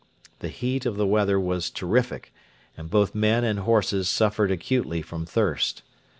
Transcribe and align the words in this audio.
The 0.39 0.47
heat 0.47 0.87
of 0.87 0.97
the 0.97 1.05
weather 1.05 1.39
was 1.39 1.69
terrific, 1.69 2.33
and 2.75 2.89
both 2.89 3.13
men 3.13 3.43
and 3.43 3.59
horses 3.59 4.09
suffered 4.09 4.49
acutely 4.49 5.03
from 5.03 5.27
thirst. 5.27 5.83